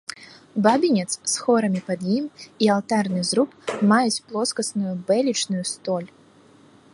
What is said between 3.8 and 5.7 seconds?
маюць плоскасную бэлечную